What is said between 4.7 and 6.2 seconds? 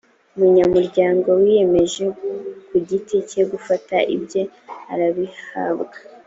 arabihabwa